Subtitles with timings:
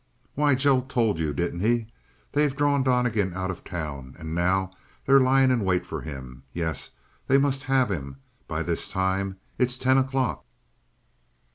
[0.33, 1.85] "Why, Joe told you, didn't he?
[2.31, 4.71] They've drawn Donnegan out of town, and now
[5.05, 6.41] they're lying in wait for him.
[6.53, 6.89] Yes,
[7.27, 8.17] they must have him,
[8.47, 9.37] by this time.
[9.59, 10.43] It's ten o'clock!"